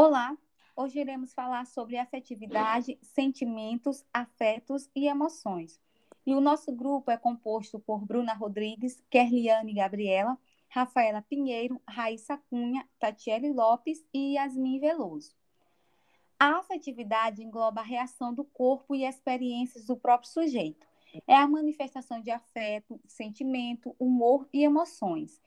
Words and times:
Olá, 0.00 0.38
hoje 0.76 1.00
iremos 1.00 1.34
falar 1.34 1.66
sobre 1.66 1.98
afetividade, 1.98 2.96
sentimentos, 3.02 4.04
afetos 4.14 4.88
e 4.94 5.08
emoções. 5.08 5.80
E 6.24 6.36
o 6.36 6.40
nosso 6.40 6.70
grupo 6.70 7.10
é 7.10 7.16
composto 7.16 7.80
por 7.80 8.06
Bruna 8.06 8.32
Rodrigues, 8.32 9.02
Kerliane 9.10 9.74
Gabriela, 9.74 10.38
Rafaela 10.68 11.20
Pinheiro, 11.20 11.82
Raíssa 11.84 12.38
Cunha, 12.48 12.88
Tatiele 12.96 13.52
Lopes 13.52 14.06
e 14.14 14.34
Yasmin 14.36 14.78
Veloso. 14.78 15.34
A 16.38 16.58
afetividade 16.58 17.42
engloba 17.42 17.80
a 17.80 17.84
reação 17.84 18.32
do 18.32 18.44
corpo 18.44 18.94
e 18.94 19.04
experiências 19.04 19.86
do 19.86 19.96
próprio 19.96 20.30
sujeito. 20.30 20.86
É 21.26 21.34
a 21.34 21.48
manifestação 21.48 22.20
de 22.20 22.30
afeto, 22.30 23.00
sentimento, 23.04 23.96
humor 23.98 24.48
e 24.52 24.62
emoções. 24.62 25.40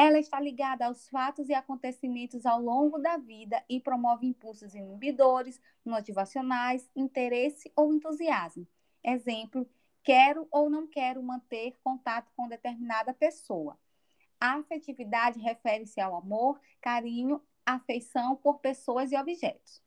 Ela 0.00 0.20
está 0.20 0.38
ligada 0.38 0.86
aos 0.86 1.08
fatos 1.08 1.48
e 1.48 1.54
acontecimentos 1.54 2.46
ao 2.46 2.62
longo 2.62 3.00
da 3.00 3.16
vida 3.16 3.64
e 3.68 3.80
promove 3.80 4.28
impulsos 4.28 4.72
inibidores, 4.72 5.60
motivacionais, 5.84 6.88
interesse 6.94 7.72
ou 7.74 7.92
entusiasmo. 7.92 8.64
Exemplo: 9.02 9.68
quero 10.04 10.46
ou 10.52 10.70
não 10.70 10.86
quero 10.86 11.20
manter 11.20 11.76
contato 11.82 12.30
com 12.36 12.46
determinada 12.46 13.12
pessoa. 13.12 13.76
A 14.40 14.58
afetividade 14.58 15.40
refere-se 15.40 16.00
ao 16.00 16.14
amor, 16.14 16.60
carinho, 16.80 17.42
afeição 17.66 18.36
por 18.36 18.60
pessoas 18.60 19.10
e 19.10 19.16
objetos. 19.16 19.82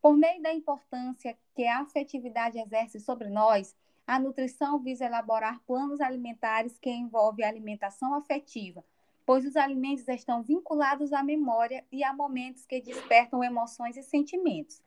Por 0.00 0.16
meio 0.16 0.40
da 0.40 0.54
importância 0.54 1.36
que 1.52 1.66
a 1.66 1.80
afetividade 1.80 2.60
exerce 2.60 3.00
sobre 3.00 3.28
nós, 3.28 3.74
a 4.06 4.20
nutrição 4.20 4.78
visa 4.78 5.04
elaborar 5.04 5.60
planos 5.66 6.00
alimentares 6.00 6.78
que 6.78 6.88
envolvem 6.88 7.44
alimentação 7.44 8.14
afetiva, 8.14 8.84
pois 9.26 9.44
os 9.44 9.56
alimentos 9.56 10.06
estão 10.06 10.42
vinculados 10.42 11.12
à 11.12 11.22
memória 11.22 11.84
e 11.90 12.04
a 12.04 12.14
momentos 12.14 12.64
que 12.64 12.80
despertam 12.80 13.42
emoções 13.42 13.96
e 13.96 14.02
sentimentos. 14.02 14.80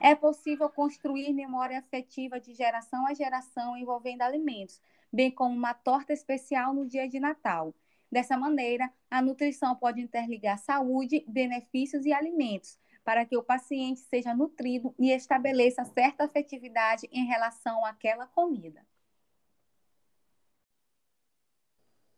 É 0.00 0.14
possível 0.14 0.70
construir 0.70 1.32
memória 1.34 1.78
afetiva 1.78 2.40
de 2.40 2.54
geração 2.54 3.06
a 3.06 3.14
geração 3.14 3.76
envolvendo 3.76 4.22
alimentos, 4.22 4.80
bem 5.12 5.30
como 5.30 5.54
uma 5.54 5.74
torta 5.74 6.12
especial 6.14 6.72
no 6.72 6.86
dia 6.86 7.06
de 7.06 7.20
Natal. 7.20 7.74
Dessa 8.10 8.36
maneira, 8.36 8.90
a 9.10 9.20
nutrição 9.20 9.76
pode 9.76 10.00
interligar 10.00 10.58
saúde, 10.58 11.24
benefícios 11.28 12.06
e 12.06 12.12
alimentos, 12.12 12.78
para 13.04 13.26
que 13.26 13.36
o 13.36 13.42
paciente 13.42 14.00
seja 14.00 14.34
nutrido 14.34 14.94
e 14.98 15.10
estabeleça 15.10 15.84
certa 15.84 16.24
afetividade 16.24 17.06
em 17.12 17.26
relação 17.26 17.84
àquela 17.84 18.26
comida. 18.26 18.84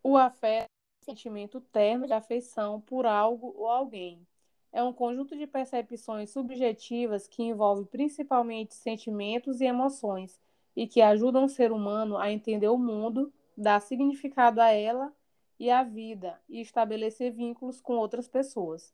O 0.02 0.16
afeto 0.16 0.65
sentimento 1.06 1.60
terno 1.60 2.04
de 2.04 2.12
afeição 2.12 2.80
por 2.80 3.06
algo 3.06 3.54
ou 3.56 3.68
alguém. 3.68 4.26
É 4.72 4.82
um 4.82 4.92
conjunto 4.92 5.36
de 5.36 5.46
percepções 5.46 6.30
subjetivas 6.30 7.28
que 7.28 7.44
envolve 7.44 7.86
principalmente 7.86 8.74
sentimentos 8.74 9.60
e 9.60 9.64
emoções 9.64 10.38
e 10.74 10.86
que 10.86 11.00
ajudam 11.00 11.44
o 11.44 11.48
ser 11.48 11.70
humano 11.70 12.18
a 12.18 12.30
entender 12.30 12.68
o 12.68 12.76
mundo, 12.76 13.32
dar 13.56 13.80
significado 13.80 14.60
a 14.60 14.70
ela 14.70 15.14
e 15.58 15.70
à 15.70 15.84
vida 15.84 16.40
e 16.48 16.60
estabelecer 16.60 17.32
vínculos 17.32 17.80
com 17.80 17.94
outras 17.94 18.26
pessoas. 18.26 18.92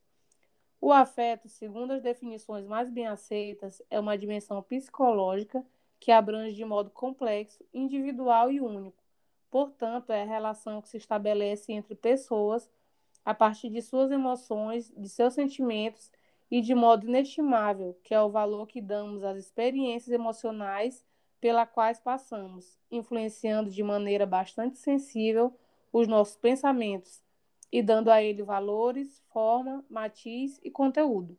O 0.80 0.92
afeto, 0.92 1.48
segundo 1.48 1.92
as 1.92 2.02
definições 2.02 2.66
mais 2.66 2.90
bem 2.90 3.06
aceitas, 3.06 3.80
é 3.88 3.98
uma 3.98 4.18
dimensão 4.18 4.62
psicológica 4.62 5.64
que 5.98 6.12
abrange 6.12 6.54
de 6.54 6.64
modo 6.64 6.90
complexo, 6.90 7.64
individual 7.72 8.50
e 8.50 8.60
único. 8.60 9.01
Portanto, 9.52 10.10
é 10.10 10.22
a 10.22 10.24
relação 10.24 10.80
que 10.80 10.88
se 10.88 10.96
estabelece 10.96 11.74
entre 11.74 11.94
pessoas 11.94 12.70
a 13.22 13.34
partir 13.34 13.68
de 13.68 13.82
suas 13.82 14.10
emoções, 14.10 14.90
de 14.96 15.10
seus 15.10 15.34
sentimentos 15.34 16.10
e 16.50 16.62
de 16.62 16.74
modo 16.74 17.06
inestimável, 17.06 17.94
que 18.02 18.14
é 18.14 18.22
o 18.22 18.30
valor 18.30 18.66
que 18.66 18.80
damos 18.80 19.22
às 19.22 19.36
experiências 19.36 20.10
emocionais 20.10 21.04
pela 21.38 21.66
quais 21.66 22.00
passamos, 22.00 22.78
influenciando 22.90 23.68
de 23.68 23.82
maneira 23.82 24.24
bastante 24.24 24.78
sensível 24.78 25.54
os 25.92 26.08
nossos 26.08 26.36
pensamentos, 26.36 27.22
e 27.70 27.82
dando 27.82 28.10
a 28.10 28.22
ele 28.22 28.42
valores, 28.42 29.22
forma, 29.28 29.84
matiz 29.86 30.58
e 30.64 30.70
conteúdo. 30.70 31.38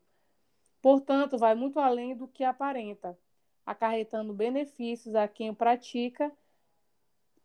Portanto, 0.83 1.35
vai 1.35 1.55
muito 1.55 1.79
além 1.79 2.15
do 2.15 2.27
que 2.27 2.43
aparenta, 2.43 3.17
acarretando 3.65 4.33
benefícios 4.33 5.15
a 5.15 5.27
quem 5.27 5.49
o 5.49 5.55
pratica 5.55 6.31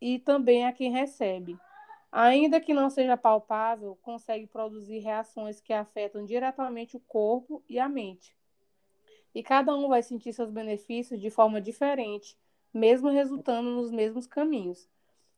e 0.00 0.19
também 0.19 0.66
a 0.66 0.72
quem 0.72 0.91
recebe. 0.91 1.59
Ainda 2.10 2.60
que 2.60 2.72
não 2.72 2.88
seja 2.88 3.16
palpável, 3.16 3.98
consegue 4.03 4.47
produzir 4.47 4.98
reações 4.98 5.60
que 5.60 5.72
afetam 5.72 6.25
diretamente 6.25 6.97
o 6.97 7.00
corpo 7.00 7.62
e 7.69 7.78
a 7.78 7.88
mente. 7.88 8.34
E 9.34 9.42
cada 9.42 9.75
um 9.75 9.88
vai 9.88 10.03
sentir 10.03 10.32
seus 10.32 10.50
benefícios 10.50 11.20
de 11.20 11.31
forma 11.31 11.60
diferente, 11.60 12.36
mesmo 12.72 13.10
resultando 13.10 13.70
nos 13.70 13.91
mesmos 13.91 14.26
caminhos. 14.26 14.88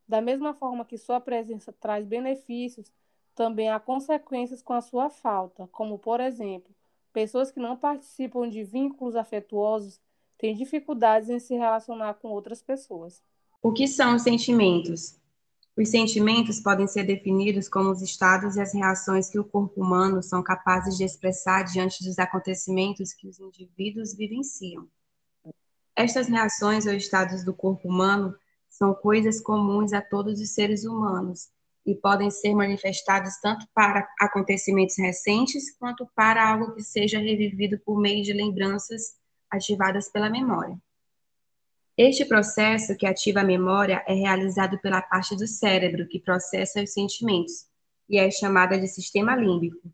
Da 0.06 0.20
mesma 0.20 0.54
forma 0.54 0.84
que 0.84 0.96
sua 0.96 1.20
presença 1.20 1.72
traz 1.72 2.06
benefícios, 2.06 2.92
também 3.34 3.70
há 3.70 3.80
consequências 3.80 4.62
com 4.62 4.72
a 4.72 4.80
sua 4.80 5.08
falta, 5.08 5.68
como, 5.72 5.98
por 5.98 6.20
exemplo, 6.20 6.74
pessoas 7.12 7.50
que 7.50 7.60
não 7.60 7.76
participam 7.76 8.48
de 8.48 8.62
vínculos 8.62 9.16
afetuosos 9.16 10.00
têm 10.38 10.54
dificuldades 10.54 11.28
em 11.28 11.38
se 11.38 11.54
relacionar 11.54 12.14
com 12.14 12.28
outras 12.28 12.62
pessoas. 12.62 13.22
O 13.62 13.72
que 13.72 13.86
são 13.86 14.16
os 14.16 14.22
sentimentos? 14.22 15.20
Os 15.76 15.90
sentimentos 15.90 16.60
podem 16.60 16.86
ser 16.86 17.04
definidos 17.04 17.68
como 17.68 17.90
os 17.90 18.00
estados 18.00 18.56
e 18.56 18.60
as 18.60 18.72
reações 18.72 19.28
que 19.28 19.38
o 19.38 19.44
corpo 19.44 19.82
humano 19.82 20.22
são 20.22 20.42
capazes 20.42 20.96
de 20.96 21.04
expressar 21.04 21.64
diante 21.64 22.02
dos 22.02 22.18
acontecimentos 22.18 23.12
que 23.12 23.28
os 23.28 23.38
indivíduos 23.38 24.14
vivenciam. 24.14 24.88
Estas 25.94 26.26
reações 26.28 26.86
ou 26.86 26.94
estados 26.94 27.44
do 27.44 27.52
corpo 27.52 27.86
humano 27.86 28.34
são 28.66 28.94
coisas 28.94 29.42
comuns 29.42 29.92
a 29.92 30.00
todos 30.00 30.40
os 30.40 30.54
seres 30.54 30.86
humanos 30.86 31.50
e 31.84 31.94
podem 31.94 32.30
ser 32.30 32.54
manifestados 32.54 33.38
tanto 33.42 33.66
para 33.74 34.08
acontecimentos 34.18 34.96
recentes 34.96 35.76
quanto 35.76 36.08
para 36.14 36.50
algo 36.50 36.72
que 36.72 36.82
seja 36.82 37.18
revivido 37.18 37.78
por 37.80 38.00
meio 38.00 38.24
de 38.24 38.32
lembranças 38.32 39.18
ativadas 39.50 40.08
pela 40.10 40.30
memória. 40.30 40.80
Este 42.02 42.24
processo 42.24 42.96
que 42.96 43.04
ativa 43.04 43.40
a 43.40 43.44
memória 43.44 44.02
é 44.08 44.14
realizado 44.14 44.78
pela 44.78 45.02
parte 45.02 45.36
do 45.36 45.46
cérebro 45.46 46.08
que 46.08 46.18
processa 46.18 46.82
os 46.82 46.94
sentimentos 46.94 47.66
e 48.08 48.16
é 48.16 48.30
chamada 48.30 48.78
de 48.78 48.88
sistema 48.88 49.36
límbico. 49.36 49.92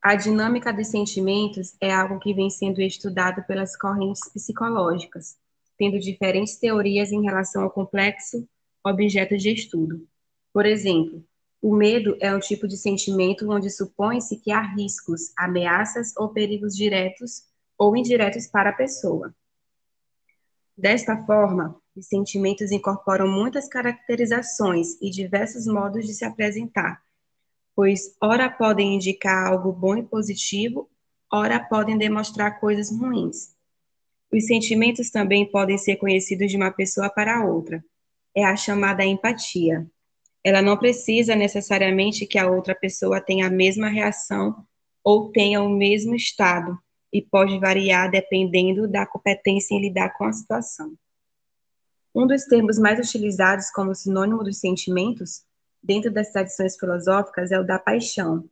A 0.00 0.14
dinâmica 0.14 0.72
dos 0.72 0.86
sentimentos 0.86 1.74
é 1.80 1.92
algo 1.92 2.20
que 2.20 2.32
vem 2.32 2.48
sendo 2.48 2.80
estudado 2.80 3.42
pelas 3.48 3.76
correntes 3.76 4.30
psicológicas, 4.32 5.36
tendo 5.76 5.98
diferentes 5.98 6.54
teorias 6.56 7.10
em 7.10 7.20
relação 7.20 7.64
ao 7.64 7.70
complexo 7.72 8.48
objeto 8.86 9.36
de 9.36 9.52
estudo. 9.52 10.06
Por 10.52 10.64
exemplo, 10.64 11.24
o 11.60 11.74
medo 11.74 12.16
é 12.20 12.32
um 12.32 12.38
tipo 12.38 12.68
de 12.68 12.76
sentimento 12.76 13.50
onde 13.50 13.70
supõe-se 13.70 14.36
que 14.36 14.52
há 14.52 14.60
riscos, 14.60 15.32
ameaças 15.36 16.16
ou 16.16 16.28
perigos 16.28 16.76
diretos 16.76 17.42
ou 17.76 17.96
indiretos 17.96 18.46
para 18.46 18.70
a 18.70 18.72
pessoa. 18.72 19.34
Desta 20.76 21.16
forma, 21.26 21.76
os 21.94 22.06
sentimentos 22.06 22.70
incorporam 22.70 23.28
muitas 23.28 23.68
caracterizações 23.68 25.00
e 25.02 25.10
diversos 25.10 25.66
modos 25.66 26.06
de 26.06 26.14
se 26.14 26.24
apresentar, 26.24 27.02
pois 27.76 28.16
ora 28.20 28.48
podem 28.48 28.94
indicar 28.94 29.48
algo 29.48 29.70
bom 29.70 29.96
e 29.96 30.02
positivo, 30.02 30.88
ora 31.30 31.60
podem 31.60 31.98
demonstrar 31.98 32.58
coisas 32.58 32.90
ruins. 32.90 33.54
Os 34.32 34.46
sentimentos 34.46 35.10
também 35.10 35.44
podem 35.44 35.76
ser 35.76 35.96
conhecidos 35.96 36.50
de 36.50 36.56
uma 36.56 36.70
pessoa 36.70 37.10
para 37.10 37.44
outra. 37.44 37.84
É 38.34 38.42
a 38.44 38.56
chamada 38.56 39.04
empatia. 39.04 39.86
Ela 40.42 40.62
não 40.62 40.78
precisa 40.78 41.36
necessariamente 41.36 42.26
que 42.26 42.38
a 42.38 42.50
outra 42.50 42.74
pessoa 42.74 43.20
tenha 43.20 43.46
a 43.46 43.50
mesma 43.50 43.88
reação 43.88 44.66
ou 45.04 45.30
tenha 45.30 45.62
o 45.62 45.68
mesmo 45.68 46.14
estado, 46.14 46.78
e 47.12 47.20
pode 47.20 47.58
variar 47.58 48.10
dependendo 48.10 48.88
da 48.88 49.04
competência 49.06 49.74
em 49.74 49.80
lidar 49.80 50.16
com 50.16 50.24
a 50.24 50.32
situação. 50.32 50.94
Um 52.14 52.26
dos 52.26 52.44
termos 52.44 52.78
mais 52.78 52.98
utilizados 52.98 53.70
como 53.70 53.94
sinônimo 53.94 54.42
dos 54.42 54.58
sentimentos, 54.58 55.44
dentro 55.82 56.10
das 56.10 56.30
tradições 56.30 56.76
filosóficas, 56.78 57.50
é 57.50 57.58
o 57.58 57.66
da 57.66 57.78
paixão, 57.78 58.48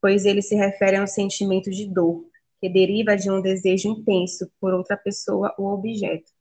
pois 0.00 0.24
ele 0.24 0.42
se 0.42 0.54
refere 0.54 0.96
a 0.96 1.02
um 1.02 1.06
sentimento 1.06 1.70
de 1.70 1.86
dor, 1.86 2.24
que 2.60 2.68
deriva 2.68 3.16
de 3.16 3.30
um 3.30 3.40
desejo 3.40 3.88
intenso 3.88 4.50
por 4.60 4.72
outra 4.74 4.96
pessoa 4.96 5.54
ou 5.58 5.72
objeto 5.72 6.32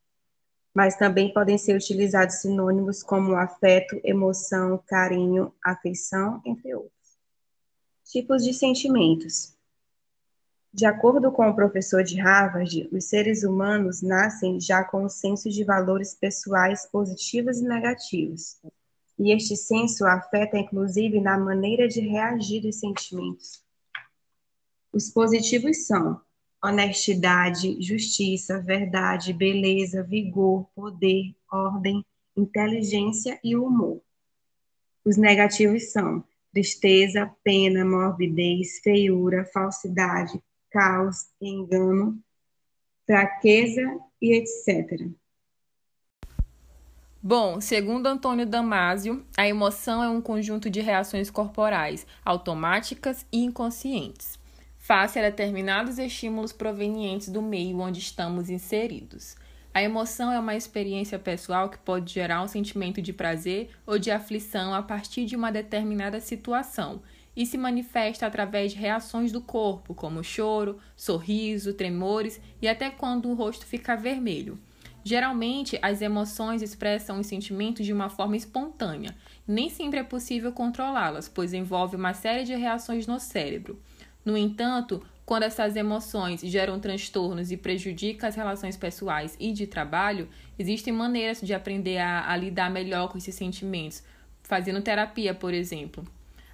mas 0.74 0.96
também 0.96 1.34
podem 1.34 1.58
ser 1.58 1.76
utilizados 1.76 2.36
sinônimos 2.36 3.04
como 3.04 3.36
afeto, 3.36 4.00
emoção, 4.04 4.82
carinho, 4.88 5.54
afeição, 5.64 6.42
entre 6.46 6.74
outros. 6.74 6.92
Tipos 8.06 8.44
de 8.44 8.54
sentimentos. 8.54 9.56
De 10.74 10.86
acordo 10.86 11.34
com 11.34 11.50
o 11.50 11.54
professor 11.54 12.02
de 12.02 12.18
Harvard, 12.22 12.88
os 12.94 13.04
seres 13.04 13.44
humanos 13.44 14.02
nascem 14.02 14.58
já 14.58 14.84
com 14.84 15.04
um 15.04 15.10
senso 15.10 15.50
de 15.50 15.66
valores 15.66 16.16
pessoais 16.16 16.86
positivos 16.86 17.60
e 17.60 17.68
negativos. 17.68 18.58
E 19.20 19.34
este 19.34 19.58
senso 19.58 20.06
afeta 20.06 20.58
inclusive 20.58 21.20
na 21.20 21.38
maneira 21.38 21.90
de 21.90 22.00
reagir 22.00 22.66
aos 22.66 22.80
sentimentos. 22.80 23.62
Os 24.94 25.10
positivos 25.10 25.86
são 25.86 26.22
honestidade, 26.64 27.82
justiça, 27.82 28.62
verdade, 28.62 29.34
beleza, 29.34 30.04
vigor, 30.04 30.70
poder, 30.74 31.36
ordem, 31.52 32.06
inteligência 32.36 33.38
e 33.44 33.58
humor. 33.58 34.02
Os 35.04 35.18
negativos 35.18 35.92
são 35.92 36.24
tristeza, 36.54 37.30
pena, 37.44 37.84
morbidez, 37.84 38.80
feiura, 38.80 39.44
falsidade, 39.46 40.42
caos, 40.72 41.28
engano, 41.42 42.18
fraqueza 43.06 43.82
e 44.22 44.34
etc. 44.34 45.12
Bom, 47.22 47.62
segundo 47.62 48.08
Antônio 48.08 48.48
Damasio, 48.48 49.24
a 49.38 49.48
emoção 49.48 50.04
é 50.04 50.10
um 50.10 50.22
conjunto 50.22 50.72
de 50.72 50.82
reações 50.82 51.30
corporais 51.30 52.08
automáticas 52.26 53.28
e 53.32 53.44
inconscientes, 53.44 54.40
face 54.80 55.20
a 55.20 55.22
determinados 55.22 56.00
estímulos 56.00 56.52
provenientes 56.52 57.30
do 57.30 57.42
meio 57.42 57.80
onde 57.80 58.00
estamos 58.00 58.50
inseridos. 58.50 59.36
A 59.74 59.84
emoção 59.84 60.32
é 60.32 60.40
uma 60.40 60.56
experiência 60.56 61.20
pessoal 61.20 61.70
que 61.70 61.78
pode 61.78 62.12
gerar 62.12 62.42
um 62.42 62.48
sentimento 62.48 63.02
de 63.02 63.14
prazer 63.14 63.70
ou 63.86 64.00
de 64.00 64.10
aflição 64.10 64.74
a 64.74 64.82
partir 64.82 65.26
de 65.26 65.36
uma 65.36 65.52
determinada 65.52 66.20
situação 66.20 67.02
e 67.36 67.46
se 67.46 67.58
manifesta 67.58 68.26
através 68.26 68.72
de 68.72 68.78
reações 68.78 69.32
do 69.32 69.42
corpo, 69.42 69.94
como 69.94 70.24
choro, 70.24 70.78
sorriso, 70.96 71.74
tremores 71.74 72.42
e 72.62 72.68
até 72.68 72.90
quando 72.90 73.30
o 73.30 73.34
rosto 73.34 73.66
fica 73.66 73.96
vermelho. 73.96 74.60
Geralmente, 75.04 75.80
as 75.82 76.02
emoções 76.02 76.62
expressam 76.62 77.20
os 77.20 77.28
sentimentos 77.28 77.86
de 77.86 77.94
uma 77.94 78.10
forma 78.10 78.36
espontânea. 78.36 79.16
Nem 79.48 79.70
sempre 79.70 80.00
é 80.00 80.04
possível 80.04 80.52
controlá-las, 80.52 81.28
pois 81.28 81.54
envolve 81.54 81.96
uma 81.96 82.14
série 82.14 82.44
de 82.44 82.56
reações 82.56 83.08
no 83.08 83.20
cérebro. 83.20 83.82
No 84.24 84.38
entanto, 84.38 85.04
quando 85.26 85.44
essas 85.44 85.76
emoções 85.76 86.42
geram 86.42 86.80
transtornos 86.80 87.52
e 87.52 87.58
prejudicam 87.58 88.30
as 88.30 88.36
relações 88.36 88.78
pessoais 88.78 89.36
e 89.40 89.52
de 89.52 89.66
trabalho, 89.66 90.30
existem 90.60 90.94
maneiras 90.94 91.42
de 91.42 91.54
aprender 91.54 91.98
a, 91.98 92.30
a 92.30 92.36
lidar 92.36 92.70
melhor 92.70 93.08
com 93.10 93.18
esses 93.18 93.34
sentimentos, 93.34 94.04
fazendo 94.44 94.82
terapia, 94.82 95.34
por 95.34 95.54
exemplo. 95.54 96.06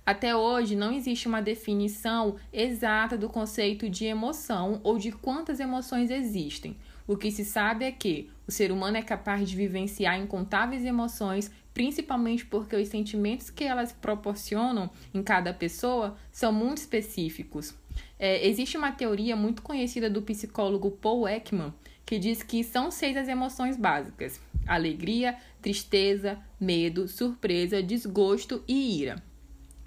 Até 0.08 0.34
hoje, 0.34 0.74
não 0.74 0.94
existe 0.94 1.28
uma 1.28 1.42
definição 1.42 2.38
exata 2.54 3.18
do 3.18 3.28
conceito 3.28 3.90
de 3.90 4.06
emoção 4.06 4.80
ou 4.82 4.98
de 4.98 5.12
quantas 5.12 5.60
emoções 5.60 6.10
existem. 6.10 6.78
O 7.06 7.18
que 7.18 7.30
se 7.30 7.44
sabe 7.44 7.84
é 7.84 7.92
que 7.92 8.30
o 8.48 8.52
ser 8.52 8.72
humano 8.72 8.96
é 8.96 9.02
capaz 9.02 9.50
de 9.50 9.54
vivenciar 9.54 10.18
incontáveis 10.18 10.86
emoções, 10.86 11.52
principalmente 11.74 12.46
porque 12.46 12.78
os 12.78 12.88
sentimentos 12.88 13.50
que 13.50 13.66
elas 13.66 13.92
proporcionam 13.92 14.90
em 15.14 15.22
cada 15.22 15.54
pessoa 15.54 16.16
são 16.32 16.54
muito 16.54 16.78
específicos. 16.78 17.76
É, 18.18 18.48
existe 18.48 18.78
uma 18.78 18.94
teoria 18.94 19.36
muito 19.36 19.62
conhecida 19.62 20.10
do 20.10 20.22
psicólogo 20.22 20.90
Paul 20.90 21.28
Ekman 21.28 21.74
que 22.06 22.18
diz 22.18 22.42
que 22.42 22.64
são 22.64 22.90
seis 22.92 23.18
as 23.18 23.28
emoções 23.28 23.76
básicas: 23.76 24.40
alegria, 24.66 25.36
tristeza, 25.62 26.40
medo, 26.58 27.10
surpresa, 27.10 27.84
desgosto 27.84 28.64
e 28.66 29.02
ira. 29.02 29.22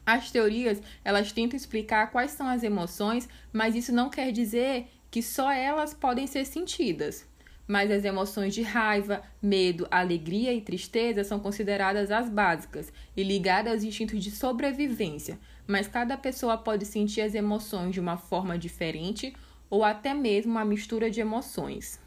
As 0.05 0.31
teorias 0.31 0.81
elas 1.05 1.32
tentam 1.32 1.56
explicar 1.56 2.11
quais 2.11 2.32
são 2.32 2.49
as 2.49 2.62
emoções, 2.62 3.29
mas 3.52 3.75
isso 3.75 3.93
não 3.93 4.11
quer 4.11 4.32
dizer 4.32 4.88
que 5.11 5.23
só 5.23 5.50
elas 5.50 5.93
podem 5.93 6.26
ser 6.26 6.44
sentidas. 6.44 7.26
Mas 7.67 7.91
as 7.91 8.05
emoções 8.05 8.52
de 8.52 8.62
raiva, 8.62 9.23
medo, 9.41 9.87
alegria 9.91 10.52
e 10.52 10.61
tristeza 10.61 11.23
são 11.23 11.38
consideradas 11.38 12.11
as 12.11 12.29
básicas 12.29 12.93
e 13.17 13.23
ligadas 13.23 13.73
aos 13.75 13.85
instintos 13.85 14.23
de 14.23 14.31
sobrevivência, 14.31 15.38
mas 15.67 15.87
cada 15.87 16.17
pessoa 16.17 16.58
pode 16.58 16.85
sentir 16.85 17.20
as 17.20 17.35
emoções 17.35 17.94
de 17.94 18.00
uma 18.00 18.17
forma 18.17 18.58
diferente 18.58 19.35
ou 19.69 19.85
até 19.85 20.12
mesmo 20.12 20.50
uma 20.50 20.64
mistura 20.64 21.08
de 21.08 21.20
emoções. 21.20 22.00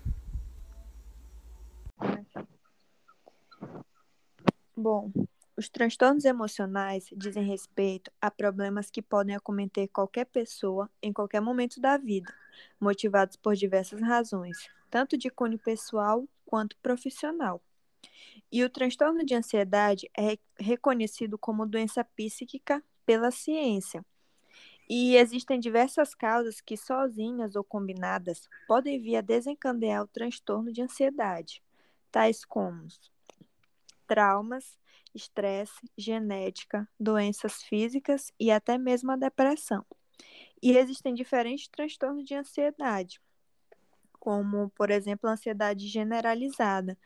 Bom, 4.75 5.11
os 5.55 5.69
transtornos 5.69 6.25
emocionais 6.25 7.07
dizem 7.15 7.43
respeito 7.43 8.11
a 8.19 8.31
problemas 8.31 8.89
que 8.89 9.01
podem 9.01 9.35
acometer 9.35 9.87
qualquer 9.87 10.25
pessoa 10.25 10.89
em 11.01 11.13
qualquer 11.13 11.41
momento 11.41 11.79
da 11.79 11.97
vida, 11.97 12.33
motivados 12.79 13.35
por 13.35 13.55
diversas 13.55 14.01
razões, 14.01 14.69
tanto 14.89 15.17
de 15.17 15.29
cunho 15.29 15.59
pessoal 15.59 16.27
quanto 16.45 16.77
profissional. 16.77 17.61
E 18.51 18.63
o 18.63 18.69
transtorno 18.69 19.23
de 19.23 19.35
ansiedade 19.35 20.09
é 20.17 20.37
reconhecido 20.59 21.37
como 21.37 21.65
doença 21.65 22.03
psíquica 22.03 22.83
pela 23.05 23.31
ciência. 23.31 24.03
E 24.89 25.15
existem 25.15 25.59
diversas 25.59 26.13
causas 26.13 26.59
que, 26.59 26.75
sozinhas 26.75 27.55
ou 27.55 27.63
combinadas, 27.63 28.49
podem 28.67 28.99
vir 28.99 29.15
a 29.15 29.21
desencadear 29.21 30.03
o 30.03 30.07
transtorno 30.07 30.71
de 30.71 30.81
ansiedade, 30.81 31.63
tais 32.11 32.43
como 32.43 32.87
traumas, 34.05 34.77
estresse, 35.13 35.89
genética, 35.97 36.87
doenças 36.99 37.63
físicas 37.63 38.31
e 38.39 38.51
até 38.51 38.77
mesmo 38.77 39.11
a 39.11 39.15
depressão. 39.15 39.85
E 40.61 40.77
existem 40.77 41.13
diferentes 41.13 41.67
transtornos 41.67 42.23
de 42.23 42.35
ansiedade, 42.35 43.21
como, 44.19 44.69
por 44.71 44.89
exemplo, 44.89 45.29
a 45.29 45.33
ansiedade 45.33 45.87
generalizada, 45.87 46.97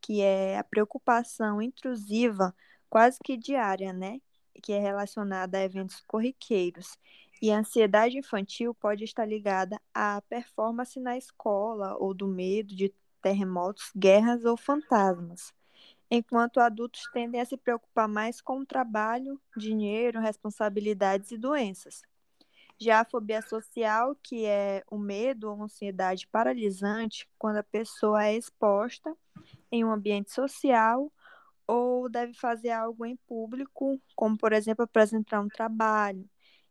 que 0.00 0.20
é 0.20 0.58
a 0.58 0.64
preocupação 0.64 1.60
intrusiva 1.60 2.54
quase 2.88 3.18
que 3.22 3.36
diária, 3.36 3.92
né? 3.92 4.20
que 4.60 4.72
é 4.72 4.78
relacionada 4.78 5.58
a 5.58 5.62
eventos 5.62 6.00
corriqueiros. 6.06 6.98
E 7.40 7.50
a 7.50 7.58
ansiedade 7.58 8.18
infantil 8.18 8.74
pode 8.74 9.04
estar 9.04 9.24
ligada 9.24 9.80
à 9.94 10.20
performance 10.28 11.00
na 11.00 11.16
escola 11.16 11.96
ou 11.96 12.12
do 12.12 12.28
medo 12.28 12.74
de 12.74 12.92
terremotos, 13.22 13.90
guerras 13.96 14.44
ou 14.44 14.56
fantasmas. 14.56 15.52
Enquanto 16.10 16.58
adultos 16.58 17.02
tendem 17.12 17.40
a 17.40 17.44
se 17.44 17.56
preocupar 17.56 18.08
mais 18.08 18.40
com 18.40 18.58
o 18.58 18.66
trabalho, 18.66 19.40
dinheiro, 19.56 20.20
responsabilidades 20.20 21.30
e 21.30 21.38
doenças. 21.38 22.02
Já 22.78 23.00
a 23.00 23.04
fobia 23.04 23.42
social, 23.42 24.16
que 24.22 24.44
é 24.46 24.82
o 24.90 24.98
medo 24.98 25.50
ou 25.50 25.62
ansiedade 25.62 26.26
paralisante, 26.26 27.28
quando 27.38 27.58
a 27.58 27.62
pessoa 27.62 28.24
é 28.24 28.36
exposta 28.36 29.14
em 29.70 29.84
um 29.84 29.92
ambiente 29.92 30.32
social 30.32 31.12
ou 31.66 32.08
deve 32.08 32.34
fazer 32.34 32.70
algo 32.70 33.06
em 33.06 33.16
público, 33.28 34.00
como 34.16 34.36
por 34.36 34.52
exemplo 34.52 34.82
apresentar 34.84 35.40
um 35.40 35.48
trabalho. 35.48 36.28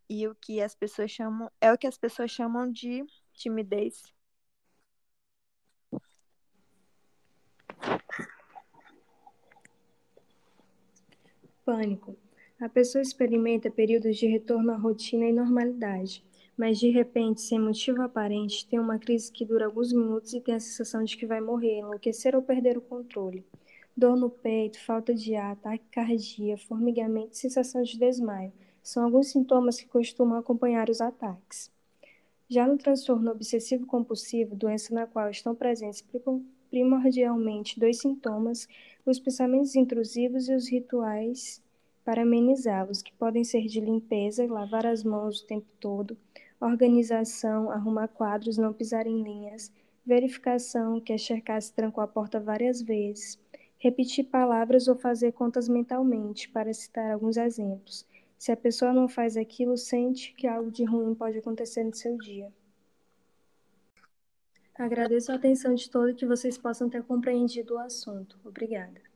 E 0.10 0.28
o 0.28 0.36
que 0.36 0.62
as 0.62 0.76
pessoas 0.76 1.12
chamam 1.12 1.50
é 1.62 1.72
o 1.72 1.78
que 1.78 1.88
as 1.88 1.98
pessoas 1.98 2.32
chamam 2.32 2.70
de 2.70 3.06
timidez. 3.32 4.04
Pânico. 11.70 12.16
A 12.60 12.68
pessoa 12.68 13.00
experimenta 13.00 13.70
períodos 13.70 14.18
de 14.18 14.26
retorno 14.26 14.72
à 14.72 14.76
rotina 14.76 15.26
e 15.26 15.32
normalidade, 15.32 16.24
mas 16.58 16.80
de 16.80 16.90
repente, 16.90 17.42
sem 17.42 17.60
motivo 17.60 18.02
aparente, 18.02 18.68
tem 18.68 18.80
uma 18.80 18.98
crise 18.98 19.32
que 19.32 19.46
dura 19.46 19.68
alguns 19.68 19.94
minutos 19.94 20.34
e 20.34 20.42
tem 20.42 20.56
a 20.56 20.60
sensação 20.60 21.04
de 21.04 21.16
que 21.16 21.28
vai 21.28 21.40
morrer, 21.40 21.78
enlouquecer 21.78 22.36
ou 22.36 22.42
perder 22.42 22.76
o 22.76 22.82
controle 22.82 23.46
dor 23.96 24.16
no 24.16 24.30
peito, 24.30 24.80
falta 24.80 25.14
de 25.14 25.36
ar, 25.36 25.58
taquicardia, 25.58 26.58
formigamento 26.58 27.34
e 27.34 27.38
sensação 27.38 27.84
de 27.84 28.00
desmaio 28.00 28.52
são 28.82 29.04
alguns 29.04 29.28
sintomas 29.28 29.80
que 29.80 29.88
costumam 29.88 30.40
acompanhar 30.40 30.90
os 30.90 31.02
ataques. 31.02 31.70
Já 32.50 32.66
no 32.66 32.78
transtorno 32.78 33.30
obsessivo-compulsivo, 33.30 34.56
doença 34.56 34.94
na 34.96 35.06
qual 35.06 35.30
estão 35.30 35.54
presentes 35.54 36.02
primordialmente 36.70 37.80
dois 37.80 38.00
sintomas, 38.00 38.68
os 39.06 39.20
pensamentos 39.20 39.76
intrusivos 39.76 40.48
e 40.48 40.54
os 40.54 40.70
rituais 40.70 41.62
para 42.06 42.24
amenizá-los, 42.24 43.02
que 43.02 43.14
podem 43.14 43.44
ser 43.44 43.68
de 43.68 43.80
limpeza, 43.80 44.46
lavar 44.48 44.86
as 44.86 45.04
mãos 45.04 45.42
o 45.42 45.48
tempo 45.48 45.68
todo, 45.80 46.18
organização, 46.60 47.70
arrumar 47.70 48.08
quadros, 48.08 48.58
não 48.58 48.74
pisar 48.74 49.06
em 49.06 49.22
linhas, 49.22 49.72
verificação, 50.06 51.00
que 51.00 51.14
é 51.14 51.18
checar 51.18 51.62
se 51.62 51.72
trancou 51.72 52.04
a 52.04 52.08
porta 52.08 52.40
várias 52.40 52.82
vezes, 52.82 53.40
repetir 53.78 54.26
palavras 54.26 54.88
ou 54.88 54.96
fazer 54.96 55.32
contas 55.34 55.70
mentalmente, 55.70 56.50
para 56.50 56.74
citar 56.74 57.12
alguns 57.12 57.38
exemplos. 57.38 58.06
Se 58.38 58.52
a 58.52 58.58
pessoa 58.58 58.92
não 58.94 59.08
faz 59.08 59.38
aquilo, 59.38 59.78
sente 59.78 60.34
que 60.34 60.48
algo 60.48 60.72
de 60.72 60.84
ruim 60.84 61.14
pode 61.14 61.38
acontecer 61.38 61.84
no 61.84 61.94
seu 61.94 62.18
dia. 62.18 62.52
Agradeço 64.80 65.30
a 65.30 65.36
atenção 65.36 65.76
de 65.76 65.90
todos 65.90 66.12
e 66.12 66.16
que 66.16 66.26
vocês 66.26 66.58
possam 66.58 66.90
ter 66.90 67.04
compreendido 67.04 67.74
o 67.74 67.80
assunto. 67.80 68.40
Obrigada. 68.46 69.09